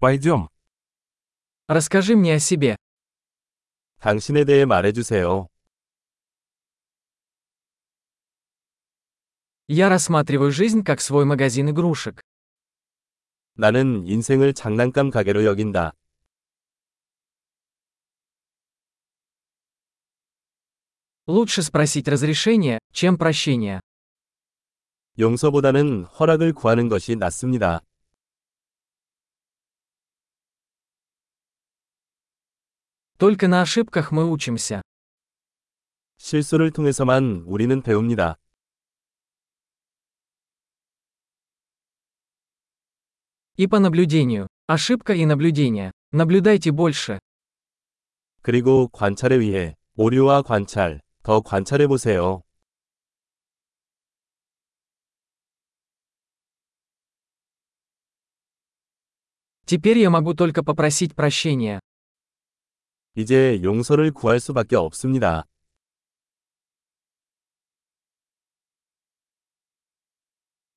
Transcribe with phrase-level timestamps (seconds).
[0.00, 0.48] Пойдем.
[1.66, 2.76] Расскажи мне о себе.
[4.00, 5.48] 당신에 대해 말해주세요.
[9.66, 12.20] Я рассматриваю жизнь как свой магазин игрушек.
[13.54, 15.92] 나는 인생을 장난감 가게로 여긴다.
[21.26, 23.80] Лучше спросить разрешение, чем прощение.
[25.18, 27.82] 용서보다는 허락을 구하는 것이 낫습니다.
[33.17, 34.81] Только на ошибках мы учимся.
[36.17, 38.37] 실수를 통해서만 우리는 배웁니다.
[43.57, 44.47] И по наблюдению.
[44.67, 45.91] Ошибка и наблюдение.
[46.11, 47.19] Наблюдайте больше.
[48.41, 52.41] 그리고 관찰에 의해 오류와 관찰, 더 관찰해 보세요.
[59.65, 61.79] Теперь я могу только попросить прощения.
[63.17, 65.45] 이제 용서를 구할 수밖에 없습니다.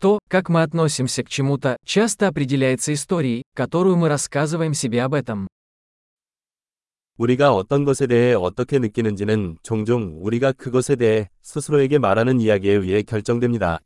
[0.00, 5.46] То, как мы относимся к чему-то, часто определяется историей, которую мы рассказываем себе об этом.
[7.18, 13.80] 우리가 어떤 것에 대해 어떻게 느끼는지는 종종 우리가 그것에 대해 스스로에게 말하는 이야기에 의해 결정됩니다.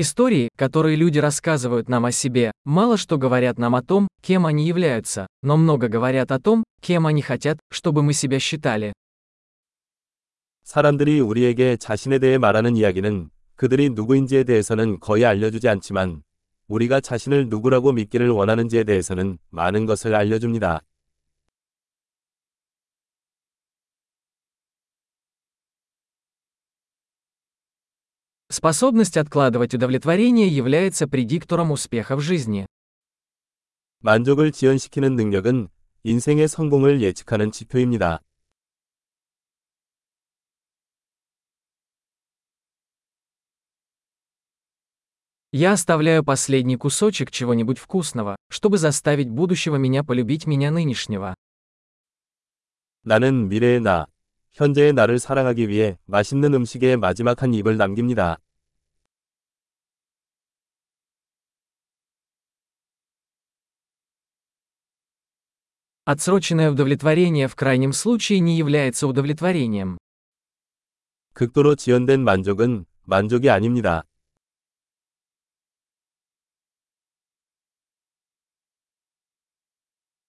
[0.00, 4.64] Истории, которые люди рассказывают нам о себе, мало что говорят нам о том, кем они
[4.64, 8.92] являются, но много говорят о том, кем они хотят, чтобы мы себя считали.
[10.62, 16.22] 사람들이 우리에게 자신에 대해 말하는 이야기는 그들이 누구인지에 대해서는 거의 알려주지 않지만
[16.68, 20.82] 우리가 자신을 누구라고 믿기를 원하는지에 대해서는 많은 것을 알려줍니다.
[28.52, 32.66] Способность откладывать удовлетворение является предиктором успеха в жизни.
[34.00, 35.68] 만족을 지연시키는 능력은
[36.04, 38.20] 인생의 성공을 예측하는 지표입니다.
[45.52, 51.34] Я оставляю последний кусочек чего-нибудь вкусного, чтобы заставить будущего меня полюбить меня нынешнего.
[53.02, 54.06] 나는 미래의 나,
[54.52, 58.38] 현재의 나를 사랑하기 위해 맛있는 음식의 마지막 한 입을 남깁니다.
[66.04, 69.98] Отсроченное удовлетворение в крайнем случае не является удовлетворением.
[71.34, 74.04] 극도로 지연된 만족은 만족이 아닙니다.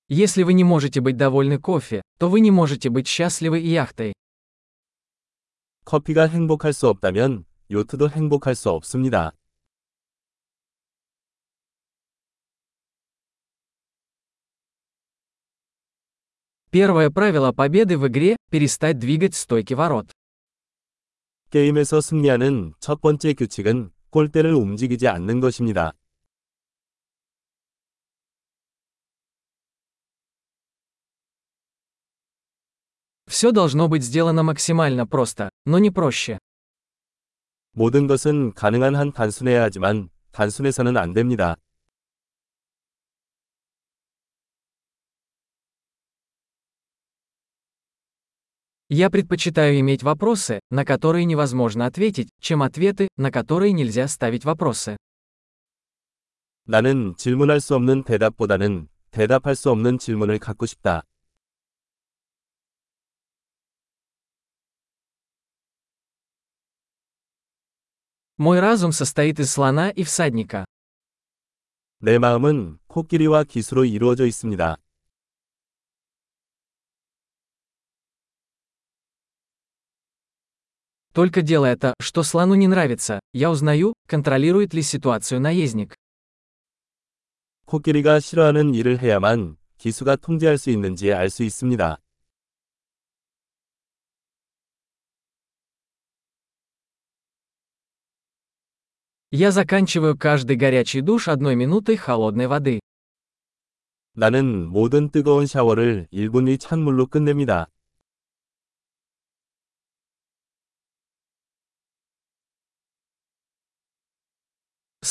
[0.10, 4.14] Если вы не можете быть довольны кофе, то вы не можете быть счастливы и яхтой.
[5.86, 9.34] 커피가 행복할 수 없다면 요트도 행복할 수 없습니다.
[16.74, 20.12] Первое правило победы в игре – перестать двигать стойки ворот.
[21.50, 25.94] 게임에서 승리하는 첫 번째 규칙은 골대를 움직이지 않는 것입니다.
[33.28, 36.38] Все должно быть сделано максимально просто, но не проще.
[37.74, 41.56] 모든 것은 가능한 한 단순해야 하지만 단순해서는 안 됩니다.
[48.92, 54.98] Я предпочитаю иметь вопросы, на которые невозможно ответить, чем ответы, на которые нельзя ставить вопросы.
[56.66, 61.04] 나는 질문할 수 없는 대답보다는 대답할 수 없는 질문을 갖고 싶다.
[68.38, 70.66] Мой разум состоит из слона и всадника.
[72.00, 74.78] 내 마음은 코끼리와 기수로 이루어져 있습니다.
[81.14, 85.96] Только делая то, что слону не нравится, я узнаю, контролирует ли ситуацию наездник.
[87.66, 91.98] 코끼리가 싫어하는 일을 해야만 기수가 통제할 수 있는지 알 수 있습니다.
[99.32, 102.80] Я заканчиваю каждый горячий душ одной минутой холодной воды.
[104.16, 107.68] 나는 모든 뜨거운 샤워를 1분 이 찬물로 끝냅니다.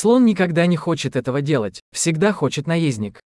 [0.03, 3.21] Слон никогда не хочет этого делать, всегда хочет наездник.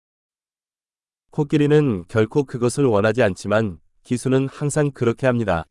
[1.31, 5.65] 코끼리는 결코 그것을 원하지 않지만 기수는 항상 그렇게 합니다.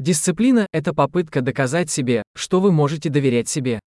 [0.00, 3.78] Дисциплина– это попытка доказать себе, что вы можете доверять себе.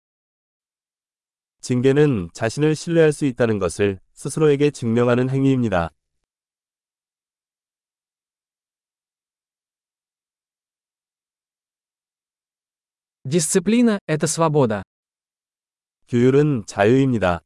[1.62, 5.90] 징계는 자신을 신뢰할 수 있다는 것을 스스로에게 증명하는 행위입니다.
[13.29, 14.83] Дисциплина – это свобода.
[16.07, 17.41] 규율은 자유입니다.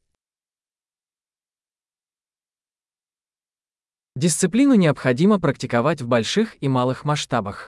[4.14, 7.66] Дисциплину необходимо практиковать в больших и малых масштабах.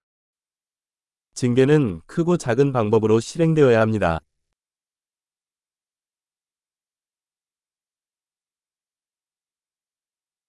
[1.32, 4.20] 징계는 크고 작은 방법으로 실행되어야 합니다.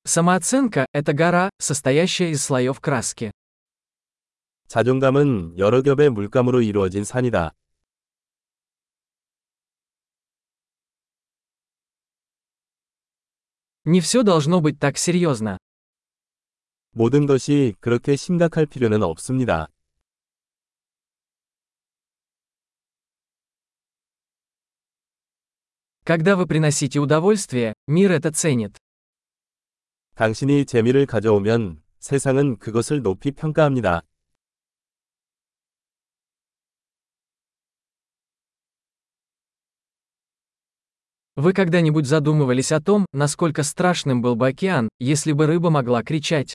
[0.03, 3.31] Самооценка – это гора, состоящая из слоев краски.
[4.67, 7.53] 자존감은 여러 겹의 물감으로 이루어진 산이다.
[13.85, 15.57] Не все должно быть так серьезно.
[16.91, 19.67] 모든 것이 그렇게 심각할 필요는 없습니다.
[26.05, 28.77] Когда вы приносите удовольствие, мир это ценит.
[30.15, 34.03] 당신이 재미를 가져오면 세상은 그것을 높이 평가합니다.
[41.37, 46.53] Вы когда-нибудь задумывались о том, насколько страшным был бы океан, если бы рыба могла кричать?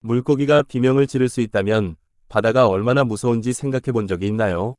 [0.00, 1.96] 물고기가 비명을 지를 수 있다면
[2.28, 4.76] 바다가 얼마나 무서운지 생각해 본 적이 있나요?